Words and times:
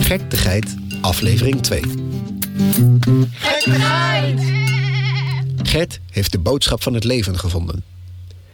Gek 0.00 0.30
de 0.30 0.36
Geit, 0.36 0.74
aflevering 1.00 1.62
2. 1.62 1.80
Gert 5.62 6.00
heeft 6.10 6.32
de 6.32 6.38
boodschap 6.38 6.82
van 6.82 6.94
het 6.94 7.04
leven 7.04 7.38
gevonden. 7.38 7.84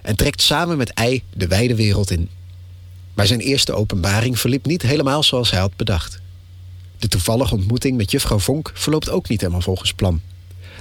En 0.02 0.16
trekt 0.16 0.42
samen 0.42 0.76
met 0.76 0.90
Ei 0.90 1.22
de 1.34 1.46
wijde 1.46 1.74
wereld 1.74 2.10
in. 2.10 2.28
Maar 3.14 3.26
zijn 3.26 3.40
eerste 3.40 3.72
openbaring 3.72 4.38
verliep 4.38 4.66
niet 4.66 4.82
helemaal 4.82 5.22
zoals 5.22 5.50
hij 5.50 5.60
had 5.60 5.76
bedacht. 5.76 6.20
De 6.98 7.08
toevallige 7.08 7.54
ontmoeting 7.54 7.96
met 7.96 8.10
juffrouw 8.10 8.38
Vonk 8.38 8.70
verloopt 8.74 9.10
ook 9.10 9.28
niet 9.28 9.40
helemaal 9.40 9.62
volgens 9.62 9.92
plan. 9.92 10.20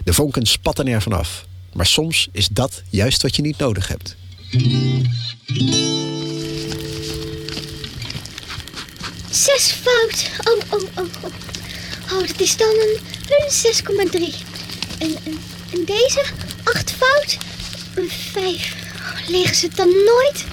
De 0.03 0.13
vonken 0.13 0.45
spatten 0.45 0.87
er 0.87 1.01
vanaf. 1.01 1.45
Maar 1.73 1.85
soms 1.85 2.29
is 2.31 2.47
dat 2.47 2.83
juist 2.89 3.21
wat 3.21 3.35
je 3.35 3.41
niet 3.41 3.57
nodig 3.57 3.87
hebt. 3.87 4.15
Zes 9.31 9.71
fout. 9.81 10.29
Oh, 10.43 10.61
oh, 10.69 10.81
oh, 10.95 11.05
oh. 11.21 11.31
Oh, 12.11 12.27
dat 12.27 12.39
is 12.39 12.57
dan 12.57 12.67
een, 12.67 12.99
een 13.29 13.51
6,3. 14.11 14.19
En, 14.99 15.15
en, 15.23 15.39
en 15.71 15.85
deze? 15.85 16.23
Acht 16.63 16.91
fout? 16.91 17.37
Een 17.95 18.09
5. 18.31 18.75
Oh, 18.95 19.29
liggen 19.29 19.55
ze 19.55 19.65
het 19.65 19.75
dan 19.75 19.87
nooit? 19.87 20.45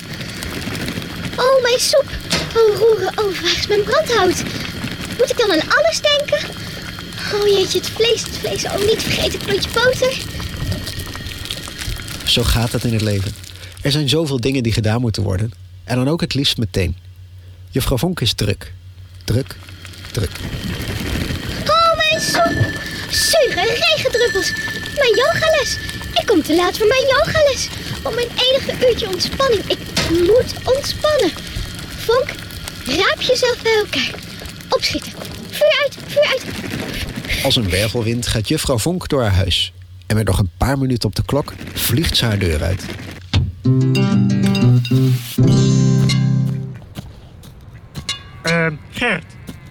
Oh, 1.37 1.63
mijn 1.63 1.81
soep. 1.81 2.07
Oh, 2.57 2.77
roeren. 2.79 3.19
Oh, 3.19 3.41
waar 3.41 3.57
is 3.59 3.67
mijn 3.67 3.83
brandhout? 3.83 4.43
Moet 5.19 5.31
ik 5.31 5.39
dan 5.39 5.51
aan 5.53 5.69
alles 5.77 6.01
denken? 6.01 6.49
Oh 7.35 7.47
jeetje, 7.47 7.79
het 7.79 7.89
vlees, 7.89 8.23
het 8.23 8.39
vlees. 8.39 8.65
Oh, 8.65 8.87
niet 8.87 9.03
vergeten, 9.03 9.39
klontje 9.39 9.71
boter. 9.71 10.17
Zo 12.25 12.43
gaat 12.43 12.73
het 12.73 12.85
in 12.85 12.93
het 12.93 13.03
leven. 13.03 13.50
Er 13.83 13.91
zijn 13.91 14.09
zoveel 14.09 14.41
dingen 14.41 14.63
die 14.63 14.73
gedaan 14.73 15.01
moeten 15.01 15.23
worden. 15.23 15.53
En 15.85 15.97
dan 15.97 16.09
ook 16.09 16.21
het 16.21 16.35
liefst 16.35 16.57
meteen. 16.57 16.97
Juffrouw 17.71 17.99
Vonk 17.99 18.21
is 18.21 18.33
druk. 18.33 18.73
Druk, 19.25 19.57
druk. 20.13 20.31
Oh, 21.67 21.97
mijn 21.97 22.21
soep. 22.21 22.81
Zure 23.11 23.79
regendruppels. 23.79 24.53
Mijn 24.97 25.15
yogales. 25.17 25.77
Ik 26.15 26.27
kom 26.27 26.43
te 26.43 26.55
laat 26.55 26.79
voor 26.79 26.87
mijn 26.87 27.03
yogales. 27.03 27.69
Om 28.03 28.15
mijn 28.15 28.29
enige 28.29 28.89
uurtje 28.89 29.09
ontspanning. 29.09 29.65
Ik 29.65 29.79
moet 30.11 30.75
ontspannen. 30.77 31.31
Vonk, 31.97 32.29
raap 32.85 33.21
jezelf 33.21 33.63
bij 33.63 33.75
elkaar. 33.85 34.15
Opschieten. 34.69 35.13
Vuur 35.51 35.79
uit, 35.83 35.97
vuur 36.07 36.27
uit. 36.27 36.45
Als 37.45 37.57
een 37.57 37.71
wervelwind 37.71 38.27
gaat 38.27 38.49
juffrouw 38.49 38.79
Vonk 38.79 39.09
door 39.09 39.23
haar 39.23 39.35
huis. 39.35 39.73
En 40.07 40.17
met 40.17 40.27
nog 40.27 40.39
een 40.39 40.51
paar 40.57 40.79
minuten 40.79 41.09
op 41.09 41.15
de 41.15 41.25
klok 41.25 41.53
vliegt 41.75 42.17
ze 42.17 42.25
haar 42.25 42.39
deur 42.39 42.63
uit. 42.63 42.85
Ehm, 48.43 48.75
Gert, 48.91 49.25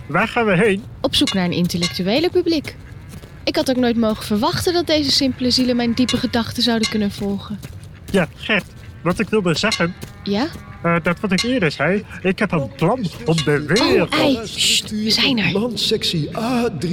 waar 0.07 0.27
gaan 0.27 0.45
we 0.45 0.55
heen? 0.55 0.83
Op 1.01 1.15
zoek 1.15 1.33
naar 1.33 1.45
een 1.45 1.51
intellectuele 1.51 2.29
publiek. 2.29 2.75
Ik 3.43 3.55
had 3.55 3.69
ook 3.69 3.75
nooit 3.77 3.97
mogen 3.97 4.23
verwachten 4.23 4.73
dat 4.73 4.87
deze 4.87 5.11
simpele 5.11 5.51
zielen 5.51 5.75
mijn 5.75 5.93
diepe 5.93 6.17
gedachten 6.17 6.63
zouden 6.63 6.89
kunnen 6.89 7.11
volgen. 7.11 7.59
Ja, 8.11 8.27
Gert, 8.35 8.65
wat 9.03 9.19
ik 9.19 9.29
wilde 9.29 9.55
zeggen, 9.57 9.95
Ja? 10.23 10.47
Eh, 10.83 10.95
dat 11.03 11.19
wat 11.19 11.31
ik 11.31 11.41
eerder 11.41 11.71
zei, 11.71 12.05
ik 12.21 12.39
heb 12.39 12.51
een 12.51 12.71
plan 12.75 13.05
om 13.25 13.35
de 13.35 13.63
wereld... 13.67 14.13
Oh, 14.13 14.19
ei, 14.19 14.39
sst, 14.43 14.89
we 14.89 15.09
zijn 15.09 15.39
er. 15.39 15.51
Landsectie 15.51 16.29
A3 16.29 16.87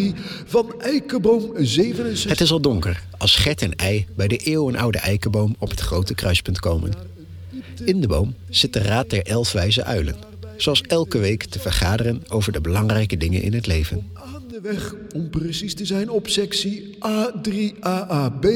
van 0.47 0.75
Eikenboom 0.79 1.51
67. 1.57 2.31
Het 2.31 2.41
is 2.41 2.53
al 2.53 2.61
donker 2.61 3.03
als 3.19 3.37
Gert 3.37 3.63
en 3.63 3.77
Ei 3.77 4.07
bij 4.17 4.29
de 4.29 4.37
eeuwenoude 4.37 4.99
eikenboom 4.99 5.55
op 5.59 5.71
het 5.71 5.81
grote 5.81 6.15
kruispunt 6.15 6.61
komen. 6.61 6.93
In 7.85 8.01
de 8.01 8.07
boom 8.07 8.35
zit 8.49 8.73
de 8.73 8.83
Raad 8.83 9.11
der 9.11 9.23
Elf 9.23 9.53
Wijze 9.53 9.85
Uilen. 9.85 10.17
Zoals 10.57 10.81
elke 10.81 11.19
week 11.19 11.45
te 11.45 11.59
vergaderen 11.59 12.23
over 12.29 12.53
de 12.53 12.61
belangrijke 12.61 13.17
dingen 13.17 13.43
in 13.43 13.55
het 13.55 13.67
leven. 13.67 14.11
De 14.57 14.63
weg, 14.63 14.95
om 15.15 15.31
precies 15.31 15.75
te 15.75 15.85
zijn, 15.87 16.11
op 16.11 16.29
sectie 16.29 16.97
A3AAB. 16.99 18.47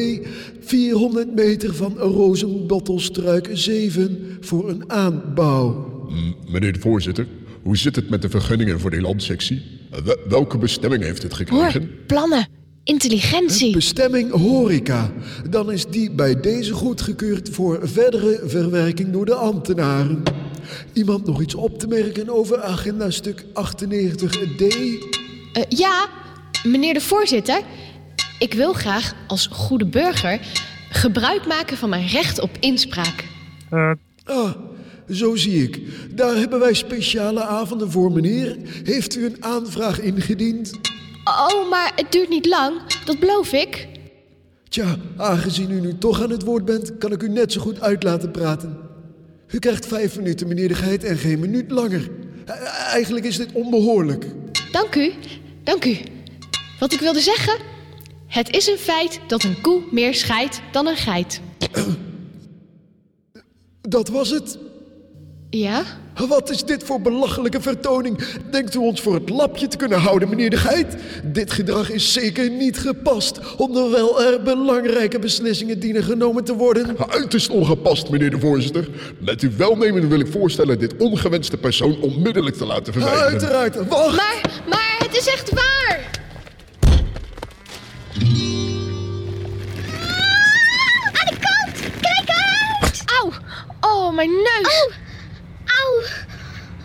400 0.61 1.35
meter 1.35 1.75
van 1.75 1.97
Rozenbottelstruik 1.99 3.49
7 3.53 4.37
voor 4.41 4.69
een 4.69 4.91
aanbouw. 4.91 5.89
Meneer 6.49 6.73
de 6.73 6.79
voorzitter, 6.81 7.27
hoe 7.63 7.77
zit 7.77 7.97
het 7.97 8.11
met 8.11 8.23
de 8.23 8.29
vergunningen 8.29 8.81
voor 8.81 8.91
die 8.91 9.01
landsectie? 9.01 9.63
Eh, 9.91 9.99
wel- 10.03 10.17
welke 10.29 10.59
bestemming 10.59 11.03
heeft 11.03 11.23
het 11.23 11.33
Hoor, 11.33 11.47
gekregen? 11.47 11.91
plannen, 12.07 12.49
intelligentie. 12.85 13.73
Bestemming 13.73 14.31
horeca. 14.31 15.13
Dan 15.51 15.73
is 15.73 15.87
die 15.87 16.11
bij 16.11 16.41
deze 16.41 16.73
goedgekeurd 16.73 17.49
voor 17.49 17.89
verdere 17.89 18.41
verwerking 18.45 19.13
door 19.13 19.25
de 19.27 19.35
ambtenaren. 19.35 20.23
Iemand 20.93 21.27
nog 21.27 21.41
iets 21.43 21.55
op 21.55 21.79
te 21.79 21.87
merken 21.87 22.29
over 22.29 22.61
agenda 22.63 23.11
stuk 23.11 23.45
98D? 23.53 25.19
Eh, 25.53 25.63
ja, 25.69 26.09
meneer 26.65 26.95
de 26.95 27.01
voorzitter. 27.01 27.61
Ik 28.39 28.55
wil 28.55 28.73
graag 28.73 29.15
als 29.27 29.49
goede 29.53 29.87
burger 29.87 30.41
gebruik 30.91 31.47
maken 31.47 31.77
van 31.77 31.89
mijn 31.89 32.07
recht 32.07 32.41
op 32.41 32.51
inspraak. 32.61 33.25
Eh, 33.71 33.91
Ah, 34.25 34.51
zo 35.11 35.37
zie 35.37 35.63
ik. 35.63 35.81
Daar 36.11 36.37
hebben 36.37 36.59
wij 36.61 36.75
speciale 36.75 37.43
avonden 37.45 37.91
voor, 37.91 38.13
meneer. 38.13 38.57
Heeft 38.85 39.17
u 39.17 39.25
een 39.25 39.37
aanvraag 39.45 40.01
ingediend? 40.01 40.73
Oh, 41.25 41.71
maar 41.71 41.93
het 41.97 42.13
duurt 42.13 42.29
niet 42.29 42.47
lang, 42.47 42.73
dat 43.05 43.19
beloof 43.19 43.53
ik. 43.53 43.89
Tja, 44.69 44.97
aangezien 45.17 45.71
u 45.71 45.81
nu 45.81 45.99
toch 45.99 46.23
aan 46.23 46.31
het 46.31 46.43
woord 46.43 46.65
bent, 46.65 46.99
kan 46.99 47.13
ik 47.13 47.23
u 47.23 47.29
net 47.29 47.53
zo 47.53 47.61
goed 47.61 47.81
uit 47.81 48.03
laten 48.03 48.31
praten. 48.31 48.79
U 49.51 49.59
krijgt 49.59 49.87
vijf 49.87 50.17
minuten, 50.17 50.49
meneer 50.49 50.69
de 50.69 50.75
Geit, 50.75 51.05
en 51.05 51.17
geen 51.19 51.39
minuut 51.41 51.71
langer. 51.71 52.11
E- 52.47 52.53
Eigenlijk 52.93 53.27
is 53.27 53.37
dit 53.37 53.53
onbehoorlijk. 53.53 54.27
Dank 54.73 54.95
u, 54.95 55.13
dank 55.71 55.85
u. 55.85 55.99
Wat 56.79 56.93
ik 56.93 57.01
wilde 57.01 57.21
zeggen? 57.21 57.59
Het 58.27 58.51
is 58.51 58.67
een 58.67 58.79
feit 58.79 59.21
dat 59.27 59.43
een 59.43 59.61
koe 59.61 59.83
meer 59.91 60.15
scheidt 60.15 60.61
dan 60.73 60.87
een 60.87 60.97
geit. 60.97 61.41
Dat 63.81 64.09
was 64.09 64.31
het. 64.31 64.59
Ja? 65.51 65.83
Wat 66.29 66.51
is 66.51 66.65
dit 66.65 66.85
voor 66.85 67.01
belachelijke 67.01 67.61
vertoning? 67.61 68.25
Denkt 68.51 68.75
u 68.75 68.79
ons 68.79 69.01
voor 69.01 69.15
het 69.15 69.29
lapje 69.29 69.69
te 69.69 69.77
kunnen 69.77 70.01
houden, 70.01 70.29
meneer 70.29 70.51
de 70.51 70.57
Geit? 70.57 70.97
Dit 71.25 71.53
gedrag 71.53 71.91
is 71.91 72.13
zeker 72.13 72.51
niet 72.51 72.79
gepast, 72.79 73.41
onderwijl 73.57 74.23
er 74.23 74.43
belangrijke 74.43 75.19
beslissingen 75.19 75.81
dienen 75.81 76.03
genomen 76.03 76.45
te 76.45 76.55
worden. 76.55 76.97
Uiterst 77.09 77.51
ongepast, 77.51 78.11
meneer 78.11 78.31
de 78.31 78.39
voorzitter. 78.39 78.89
Met 79.19 79.41
uw 79.41 79.51
welnemen 79.57 80.09
wil 80.09 80.21
ik 80.21 80.27
voorstellen 80.27 80.79
dit 80.79 80.97
ongewenste 80.97 81.57
persoon 81.57 82.01
onmiddellijk 82.01 82.57
te 82.57 82.67
laten 82.67 82.93
verwijderen. 82.93 83.31
Uiteraard, 83.31 83.89
wacht! 83.89 84.17
Maar, 84.17 84.63
maar 84.69 84.80
is 85.21 85.27
echt 85.27 85.51
waar! 85.51 86.01
Aan 91.13 91.27
de 91.27 91.37
kant. 91.41 91.81
Kijk 92.01 92.29
uit. 92.81 93.03
Auw! 93.05 93.33
Oh, 93.81 94.15
mijn 94.15 94.31
neus! 94.31 94.83
Oh, 94.83 94.93
au. 95.65 96.05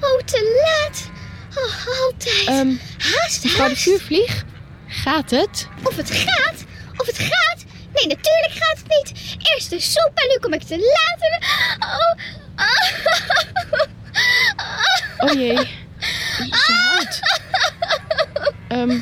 Oh, 0.02 0.22
te 0.22 0.62
laat. 0.64 1.10
Oh, 1.58 1.88
altijd. 2.04 2.48
Ehm, 2.48 2.74
haast, 2.98 3.44
mevrouw 3.44 3.68
de 3.68 3.76
vuurvlieg, 3.76 4.44
gaat 4.88 5.30
het? 5.30 5.68
Of 5.84 5.96
het 5.96 6.12
gaat, 6.12 6.64
of 6.98 7.06
het 7.06 7.18
gaat. 7.18 7.64
Nee, 7.94 8.08
natuurlijk 8.08 8.52
gaat 8.54 8.78
het 8.78 8.88
niet. 8.88 9.38
Eerst 9.54 9.70
de 9.70 9.80
soep 9.80 10.12
en 10.16 10.28
nu 10.28 10.38
kom 10.40 10.54
ik 10.54 10.64
te 10.64 10.78
laat. 10.78 11.20
Oh, 11.80 12.14
oh. 12.56 12.94
Oh 15.18 15.34
jee, 15.34 15.56
ze 16.40 16.74
hard. 16.74 17.25
Ehm, 18.76 19.00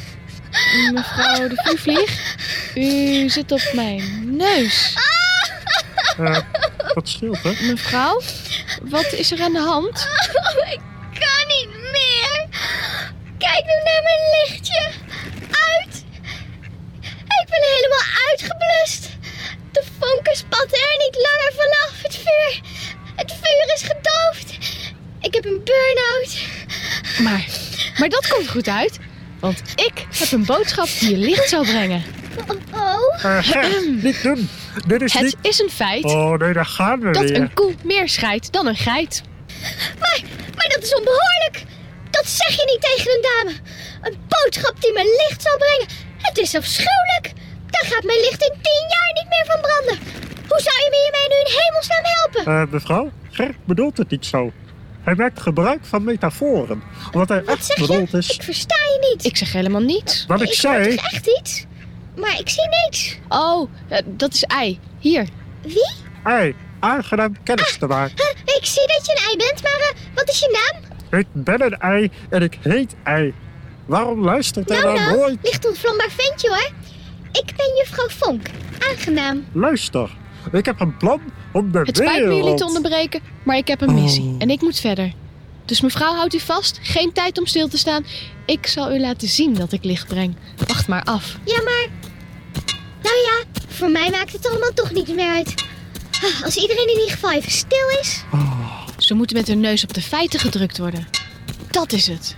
mevrouw 0.94 1.48
de 1.48 1.56
vuurvlieg, 1.64 2.36
u 2.76 3.30
zit 3.30 3.52
op 3.52 3.70
mijn 3.74 4.36
neus. 4.38 4.94
eh, 6.18 6.38
wat 6.94 7.10
scheelt, 7.10 7.44
hè? 7.44 7.52
Mevrouw, 7.62 8.22
wat 8.82 9.12
is 9.14 9.32
er 9.32 9.42
aan 9.42 9.54
de 9.54 9.60
hand? 9.60 10.08
Oh, 10.34 10.72
ik 10.72 10.80
kan 11.20 11.48
niet 11.48 11.70
meer. 11.92 12.48
Kijk 13.38 13.64
nu 13.66 13.76
naar 13.84 14.04
mijn 14.04 14.24
lichtje. 14.40 14.90
Uit. 15.72 16.04
Ik 17.42 17.48
ben 17.50 17.64
helemaal 17.76 18.08
uitgeblust. 18.30 19.10
De 19.72 19.84
vonken 20.00 20.36
spatten 20.36 20.78
er 20.80 20.98
niet 21.06 21.16
langer 21.16 21.52
vanaf. 21.56 21.94
Het 22.04 22.16
vuur. 22.16 22.62
Het 23.16 23.32
vuur 23.42 23.74
is 23.76 23.82
gedoofd. 23.82 24.58
Ik 25.22 25.34
heb 25.34 25.46
een 25.46 25.62
burn-out. 25.64 26.38
Maar, 27.20 27.46
maar 27.98 28.10
dat 28.10 28.28
komt 28.28 28.50
goed 28.50 28.68
uit, 28.68 29.00
want 29.44 29.62
ik 29.76 30.06
heb 30.18 30.32
een 30.32 30.46
boodschap 30.46 30.88
die 31.00 31.10
je 31.10 31.18
licht 31.18 31.50
zal 31.50 31.64
brengen. 31.64 32.04
Oh. 32.74 33.24
Eh, 33.24 33.38
Gert, 33.42 34.04
niet 34.04 34.22
doen. 34.24 34.50
Dit 34.88 35.02
is 35.02 35.14
Het 35.14 35.24
niet... 35.24 35.38
is 35.42 35.60
een 35.60 35.70
feit 35.70 36.04
Oh 36.04 36.38
nee, 36.38 36.54
daar 36.54 36.66
gaan 36.66 37.00
we 37.00 37.12
dat 37.12 37.24
weer. 37.24 37.36
een 37.36 37.54
koe 37.54 37.74
meer 37.84 38.10
scheidt 38.10 38.52
dan 38.52 38.68
een 38.68 38.76
geit. 38.76 39.22
Maar, 40.00 40.20
maar 40.56 40.68
dat 40.76 40.84
is 40.84 40.94
onbehoorlijk. 40.96 41.64
Dat 42.10 42.28
zeg 42.28 42.50
je 42.50 42.66
niet 42.72 42.82
tegen 42.82 43.12
een 43.12 43.22
dame. 43.32 43.58
Een 44.02 44.18
boodschap 44.28 44.82
die 44.82 44.94
me 44.94 45.24
licht 45.28 45.42
zal 45.42 45.58
brengen. 45.58 45.88
Het 46.18 46.38
is 46.38 46.56
afschuwelijk. 46.56 47.32
Daar 47.70 47.86
gaat 47.92 48.04
mijn 48.04 48.20
licht 48.20 48.42
in 48.42 48.56
tien 48.62 48.86
jaar 48.96 49.12
niet 49.14 49.30
meer 49.30 49.46
van 49.48 49.62
branden. 49.62 49.98
Hoe 50.48 50.62
zou 50.68 50.76
je 50.84 50.88
me 50.90 50.98
hiermee 51.04 51.28
nu 51.30 51.38
in 51.46 51.60
hemelsnaam 51.62 52.04
helpen? 52.04 52.42
Eh, 52.54 52.72
mevrouw, 52.74 53.12
Ger 53.32 53.56
bedoelt 53.66 53.98
het 53.98 54.10
niet 54.10 54.26
zo. 54.26 54.52
Hij 55.04 55.16
maakt 55.16 55.40
gebruik 55.42 55.86
van 55.86 56.04
metaforen. 56.04 56.84
Omdat 57.12 57.30
hij 57.30 57.44
Wat 57.44 57.56
echt 57.56 57.66
zeg 57.66 57.78
bedoeld 57.78 58.12
je? 58.12 58.18
is... 58.18 58.30
Ik 58.30 58.44
versta 58.44 58.76
je 58.76 59.08
niet. 59.14 59.26
Ik 59.26 59.38
zeg 59.38 59.52
helemaal 59.52 59.82
niets. 59.82 60.26
Wat 60.28 60.42
ik 60.42 60.54
zei... 60.54 60.96
toch 60.96 61.12
echt 61.12 61.28
iets? 61.40 61.66
Maar 62.18 62.40
ik 62.40 62.50
zie 62.50 62.68
niks. 62.86 63.18
Oh, 63.30 63.70
eh, 63.88 64.00
dat 64.06 64.34
is 64.34 64.44
ei. 64.44 64.80
Hier. 65.00 65.28
Wie? 65.62 65.92
Ei, 66.24 66.56
aangenaam 66.80 67.44
kennis 67.44 67.78
te 67.78 67.88
maken. 67.88 68.16
Ik 68.46 68.66
zie 68.66 68.88
dat 68.88 69.06
je 69.06 69.12
een 69.12 69.24
ei 69.28 69.38
bent, 69.38 69.64
maar 69.64 69.72
eh, 69.90 70.16
wat 70.16 70.30
is 70.30 70.40
je 70.40 70.70
naam? 70.72 70.92
Ik 71.20 71.28
ben 71.32 71.62
een 71.62 71.78
ei 71.80 72.12
en 72.30 72.42
ik 72.42 72.58
heet 72.62 72.96
ei. 73.04 73.34
Waarom 73.86 74.24
luistert 74.24 74.70
hij 74.70 74.80
Nou, 74.82 74.94
nou 74.96 75.06
nou, 75.10 75.18
nooit? 75.20 75.38
licht 75.42 75.68
ontvlambaar 75.68 76.10
ventje 76.10 76.50
hoor. 76.50 76.72
Ik 77.32 77.54
ben 77.58 77.76
juffrouw 77.78 78.08
Vonk. 78.10 78.48
Aangenaam. 78.90 79.46
Luister, 79.52 80.10
ik 80.52 80.66
heb 80.66 80.80
een 80.80 80.98
plan 80.98 81.22
om 81.54 81.72
de 81.72 81.80
Het 81.80 81.98
spijt 81.98 82.26
me 82.26 82.36
jullie 82.36 82.54
te 82.54 82.66
onderbreken, 82.66 83.22
maar 83.44 83.58
ik 83.58 83.68
heb 83.68 83.82
een 83.82 83.94
missie 83.94 84.36
en 84.38 84.50
ik 84.50 84.62
moet 84.62 84.80
verder. 84.80 85.14
Dus 85.66 85.82
mevrouw, 85.82 86.14
houdt 86.14 86.34
u 86.34 86.40
vast. 86.40 86.80
Geen 86.82 87.12
tijd 87.14 87.40
om 87.40 87.46
stil 87.46 87.68
te 87.68 87.78
staan. 87.78 88.06
Ik 88.46 88.68
zal 88.68 88.94
u 88.94 89.00
laten 89.00 89.28
zien 89.28 89.54
dat 89.54 89.72
ik 89.72 89.84
licht 89.84 90.08
breng. 90.08 90.36
Wacht 90.68 90.88
maar 90.88 91.04
af. 91.04 91.38
Ja, 91.46 91.62
maar... 91.64 91.88
Nou 93.04 93.16
ja, 93.16 93.62
voor 93.68 93.90
mij 93.90 94.10
maakt 94.10 94.34
het 94.34 94.50
allemaal 94.50 94.74
toch 94.74 94.92
niet 94.92 95.16
meer 95.16 95.30
uit. 95.30 95.54
Als 96.44 96.56
iedereen 96.56 96.88
in 96.88 97.00
ieder 97.00 97.12
geval 97.12 97.32
even 97.32 97.52
stil 97.52 97.88
is. 98.02 98.24
Ze 98.98 99.14
moeten 99.14 99.38
met 99.38 99.48
hun 99.48 99.60
neus 99.60 99.84
op 99.84 99.94
de 99.94 100.02
feiten 100.02 100.40
gedrukt 100.40 100.78
worden. 100.78 101.08
Dat 101.72 101.92
is 101.92 102.08
het. 102.08 102.36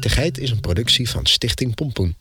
Geit 0.00 0.38
is 0.38 0.50
een 0.50 0.60
productie 0.60 1.10
van 1.10 1.26
Stichting 1.26 1.74
Pompoen. 1.74 2.16